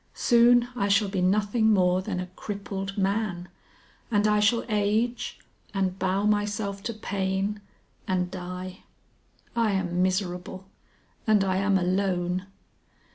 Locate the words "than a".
2.01-2.25